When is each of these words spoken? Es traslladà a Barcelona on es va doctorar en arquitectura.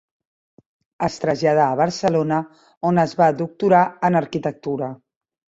Es 1.07 1.17
traslladà 1.25 1.67
a 1.67 1.75
Barcelona 1.81 2.39
on 2.93 3.03
es 3.05 3.15
va 3.23 3.29
doctorar 3.43 3.85
en 4.11 4.21
arquitectura. 4.23 4.91